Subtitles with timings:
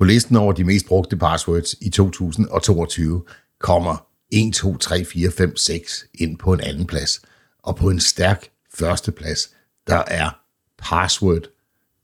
[0.00, 3.24] På listen over de mest brugte passwords i 2022
[3.58, 7.20] kommer 1, 2, 3, 4, 5, 6 ind på en anden plads.
[7.62, 9.50] Og på en stærk første plads,
[9.86, 10.30] der er
[10.78, 11.42] password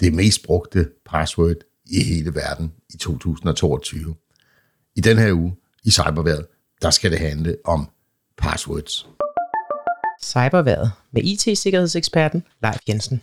[0.00, 1.56] det mest brugte password
[1.86, 4.14] i hele verden i 2022.
[4.96, 6.46] I den her uge i cyberværet,
[6.82, 7.88] der skal det handle om
[8.38, 9.06] passwords.
[10.22, 13.20] Cyberværet med IT-sikkerhedseksperten Leif Jensen.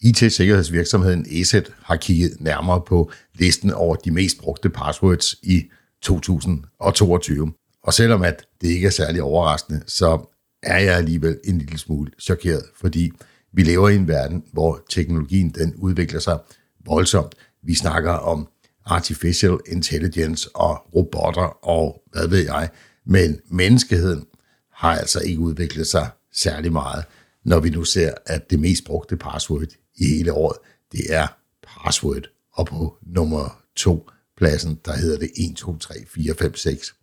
[0.00, 5.62] IT-sikkerhedsvirksomheden ESET har kigget nærmere på listen over de mest brugte passwords i
[6.02, 7.52] 2022.
[7.82, 10.30] Og selvom at det ikke er særlig overraskende, så
[10.62, 13.10] er jeg alligevel en lille smule chokeret, fordi
[13.52, 16.38] vi lever i en verden, hvor teknologien den udvikler sig
[16.86, 17.34] voldsomt.
[17.62, 18.48] Vi snakker om
[18.84, 22.68] artificial intelligence og robotter og hvad ved jeg.
[23.06, 24.26] Men menneskeheden
[24.72, 27.04] har altså ikke udviklet sig særlig meget,
[27.44, 30.58] når vi nu ser, at det mest brugte password i hele året,
[30.92, 31.26] det er
[31.66, 32.22] password.
[32.52, 36.94] Og på nummer to pladsen, der hedder det 1, 2, 3, 4, 5, 6.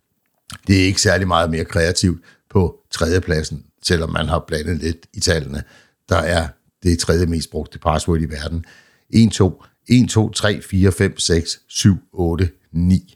[0.66, 5.20] Det er ikke særlig meget mere kreativt på tredjepladsen, selvom man har blandet lidt i
[5.20, 5.62] tallene.
[6.08, 6.48] Der er
[6.82, 8.64] det tredje mest brugte password i verden.
[9.10, 13.14] 1, 2, 1, 2, 3, 4, 5, 6, 7, 8, 9.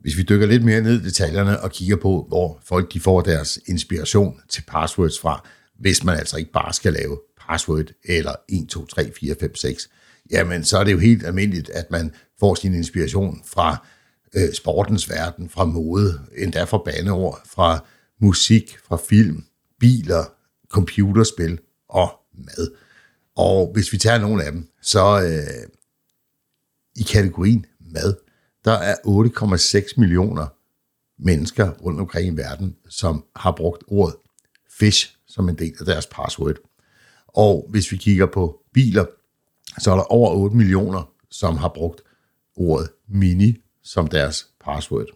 [0.00, 3.20] Hvis vi dykker lidt mere ned i detaljerne og kigger på, hvor folk de får
[3.20, 5.48] deres inspiration til passwords fra,
[5.78, 9.88] hvis man altså ikke bare skal lave password eller 1, 2, 3, 4, 5, 6,
[10.30, 13.86] jamen så er det jo helt almindeligt, at man får sin inspiration fra
[14.34, 17.84] øh, sportens verden, fra mode, endda fra baneord, fra
[18.20, 19.44] musik, fra film,
[19.80, 20.24] biler,
[20.68, 22.74] computerspil og mad.
[23.36, 25.68] Og hvis vi tager nogle af dem, så øh,
[26.96, 28.14] i kategorien mad,
[28.64, 30.46] der er 8,6 millioner
[31.18, 34.16] mennesker rundt omkring i verden, som har brugt ordet
[34.70, 36.56] fish som en del af deres password.
[37.34, 39.04] Og hvis vi kigger på biler,
[39.78, 42.00] så er der over 8 millioner, som har brugt
[42.56, 45.06] ordet mini som deres password.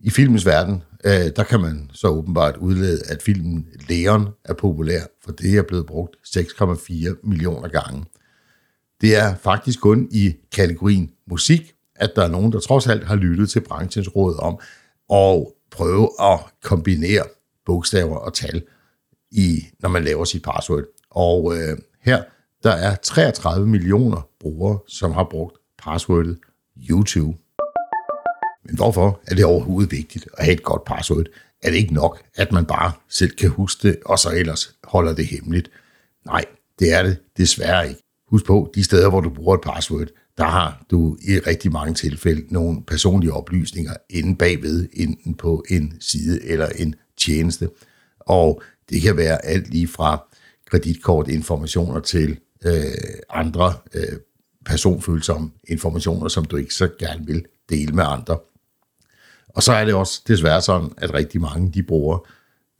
[0.00, 5.02] I filmens verden, øh, der kan man så åbenbart udlede, at filmen Leon er populær,
[5.24, 8.04] for det er blevet brugt 6,4 millioner gange.
[9.00, 13.16] Det er faktisk kun i kategorien musik, at der er nogen, der trods alt har
[13.16, 14.58] lyttet til branchens råd om
[15.10, 17.24] at prøve at kombinere
[17.66, 18.62] bogstaver og tal,
[19.30, 20.84] i, når man laver sit password.
[21.10, 22.22] Og øh, her
[22.62, 26.38] der er 33 millioner brugere, som har brugt passwordet
[26.90, 27.38] YouTube.
[28.64, 31.26] Men hvorfor er det overhovedet vigtigt at have et godt password?
[31.62, 35.14] Er det ikke nok, at man bare selv kan huske det, og så ellers holder
[35.14, 35.70] det hemmeligt?
[36.26, 36.44] Nej,
[36.78, 38.02] det er det desværre ikke.
[38.28, 40.08] Husk på, de steder, hvor du bruger et password,
[40.38, 45.96] der har du i rigtig mange tilfælde nogle personlige oplysninger inde bagved, enten på en
[46.00, 47.68] side eller en tjeneste.
[48.20, 50.24] Og det kan være alt lige fra
[50.70, 52.82] kreditkortinformationer til øh,
[53.30, 54.18] andre øh,
[54.66, 58.38] personfølsomme informationer, som du ikke så gerne vil dele med andre.
[59.48, 62.28] Og så er det også desværre sådan, at rigtig mange de bruger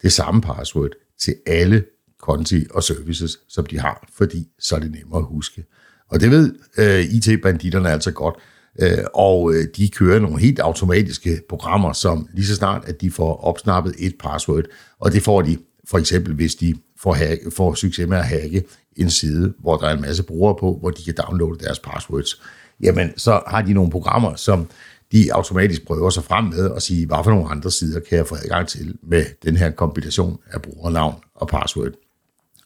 [0.01, 1.85] det samme password til alle
[2.19, 5.65] konti og services, som de har, fordi så er det nemmere at huske.
[6.09, 8.35] Og det ved øh, IT-banditterne altså godt,
[8.81, 13.11] øh, og øh, de kører nogle helt automatiske programmer, som lige så snart, at de
[13.11, 14.63] får opsnappet et password,
[14.99, 15.57] og det får de
[15.89, 18.63] for eksempel, hvis de får, hack, får succes med at hacke
[18.95, 22.41] en side, hvor der er en masse brugere på, hvor de kan downloade deres passwords,
[22.81, 24.69] jamen så har de nogle programmer, som
[25.11, 28.27] de automatisk prøver sig frem med og sige, hvad for nogle andre sider kan jeg
[28.27, 31.91] få adgang til med den her kombination af brugernavn og password.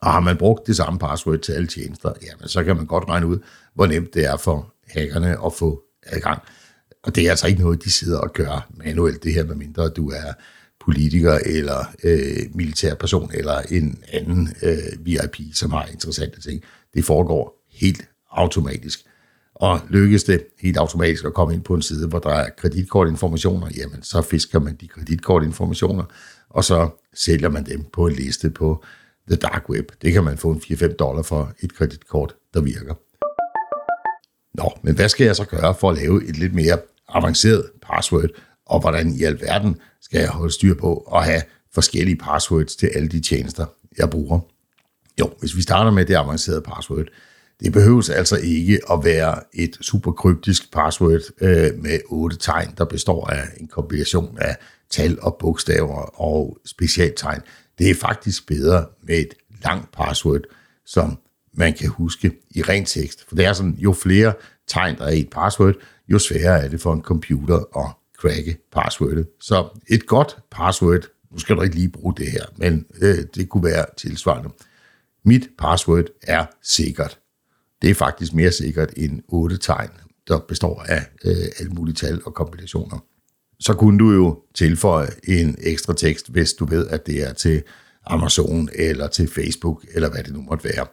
[0.01, 3.09] Og har man brugt det samme password til alle tjenester, jamen så kan man godt
[3.09, 3.39] regne ud,
[3.75, 6.41] hvor nemt det er for hackerne at få adgang.
[7.03, 10.09] Og det er altså ikke noget, de sidder og gør manuelt, det her, medmindre du
[10.09, 10.33] er
[10.85, 16.63] politiker eller øh, militær person eller en anden øh, VIP, som har interessante ting.
[16.93, 18.01] Det foregår helt
[18.31, 18.99] automatisk.
[19.55, 23.67] Og lykkes det helt automatisk at komme ind på en side, hvor der er kreditkortinformationer,
[23.77, 26.03] jamen så fisker man de kreditkortinformationer,
[26.49, 28.83] og så sælger man dem på en liste på
[29.27, 29.91] The Dark Web.
[30.01, 32.93] Det kan man få en 4-5 dollar for et kreditkort, der virker.
[34.53, 36.77] Nå, men hvad skal jeg så gøre for at lave et lidt mere
[37.09, 38.29] avanceret password,
[38.73, 41.41] og hvordan i alverden skal jeg holde styr på at have
[41.73, 43.65] forskellige passwords til alle de tjenester,
[43.97, 44.39] jeg bruger?
[45.19, 47.05] Jo, hvis vi starter med det avancerede password,
[47.59, 52.85] det behøves altså ikke at være et super kryptisk password øh, med otte tegn, der
[52.85, 54.57] består af en kombination af
[54.89, 57.41] tal og bogstaver og specialtegn.
[57.77, 59.33] Det er faktisk bedre med et
[59.63, 60.41] langt password,
[60.85, 61.17] som
[61.53, 63.25] man kan huske i ren tekst.
[63.27, 64.33] For det er sådan, jo flere
[64.67, 65.75] tegn der er i et password,
[66.07, 69.27] jo sværere er det for en computer at cracke passwordet.
[69.39, 73.49] Så et godt password, nu skal du ikke lige bruge det her, men øh, det
[73.49, 74.49] kunne være tilsvarende.
[75.25, 77.19] Mit password er sikkert.
[77.81, 79.89] Det er faktisk mere sikkert end otte tegn,
[80.27, 83.05] der består af øh, alle mulige tal og kombinationer.
[83.59, 87.63] Så kunne du jo tilføje en ekstra tekst, hvis du ved, at det er til
[88.05, 90.85] Amazon eller til Facebook, eller hvad det nu måtte være.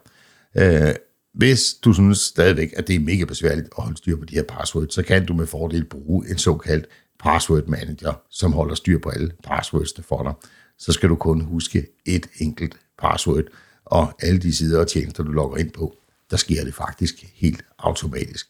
[0.57, 0.95] Øh,
[1.33, 4.43] hvis du synes stadigvæk, at det er mega besværligt at holde styr på de her
[4.43, 6.87] passwords, så kan du med fordel bruge en såkaldt
[7.21, 10.33] password manager, som holder styr på alle passwordsene for dig.
[10.77, 13.43] Så skal du kun huske et enkelt password,
[13.85, 15.95] og alle de sider og tjenester, du logger ind på,
[16.31, 18.47] der sker det faktisk helt automatisk.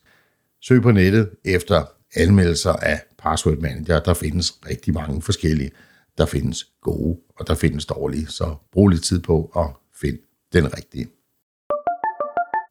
[0.62, 1.86] Søg på nettet efter
[2.16, 4.00] anmeldelser af password manager.
[4.00, 5.72] Der findes rigtig mange forskellige.
[6.18, 10.20] Der findes gode, og der findes dårlige, så brug lidt tid på at finde
[10.54, 11.08] den rigtige.